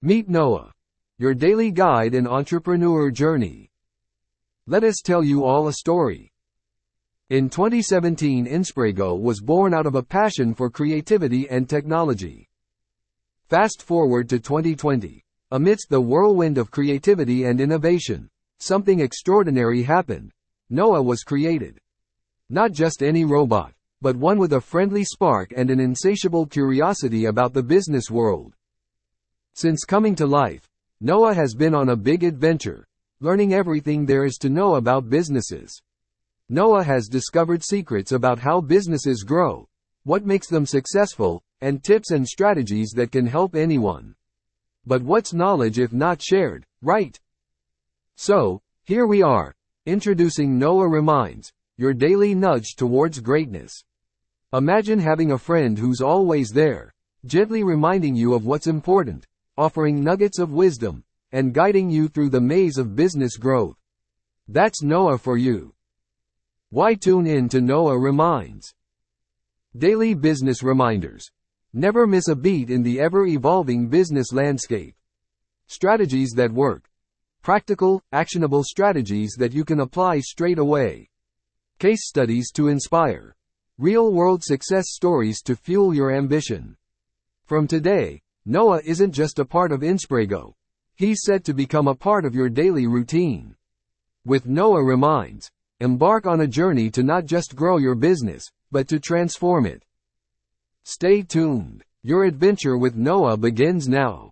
[0.00, 0.72] Meet Noa,
[1.18, 3.68] your daily guide and entrepreneur journey.
[4.68, 6.30] Let us tell you all a story.
[7.30, 12.48] In 2017 Insprago was born out of a passion for creativity and technology.
[13.48, 15.24] Fast forward to 2020.
[15.50, 18.28] Amidst the whirlwind of creativity and innovation,
[18.60, 20.30] something extraordinary happened.
[20.70, 21.80] Noa was created.
[22.48, 27.52] Not just any robot, but one with a friendly spark and an insatiable curiosity about
[27.52, 28.54] the business world.
[29.60, 30.70] Since coming to life,
[31.00, 32.86] Noa has been on a big adventure,
[33.18, 35.82] learning everything there is to know about businesses.
[36.48, 39.66] Noa has discovered secrets about how businesses grow,
[40.04, 44.14] what makes them successful, and tips and strategies that can help anyone.
[44.86, 47.18] But what's knowledge if not shared, right?
[48.14, 53.82] So, here we are, introducing Noa Reminds, your daily nudge towards greatness.
[54.52, 56.94] Imagine having a friend who's always there,
[57.26, 59.26] gently reminding you of what's important,
[59.58, 63.76] offering nuggets of wisdom, and guiding you through the maze of business growth.
[64.46, 65.74] That's Noa for you.
[66.70, 68.72] Why tune in to Noa Reminds?
[69.76, 71.30] Daily business reminders.
[71.72, 74.94] Never miss a beat in the ever evolving business landscape.
[75.66, 76.88] Strategies that work.
[77.42, 81.10] Practical, actionable strategies that you can apply straight away.
[81.78, 83.34] Case studies to inspire.
[83.76, 86.76] Real world success stories to fuel your ambition.
[87.44, 90.54] From today, Noa isn't just a part of Insprago.
[90.96, 93.54] He's set to become a part of your daily routine.
[94.24, 99.00] With Noa Reminds, embark on a journey to not just grow your business, but to
[99.00, 99.84] transform it.
[100.84, 101.84] Stay tuned.
[102.02, 104.30] Your adventure with Noa begins now.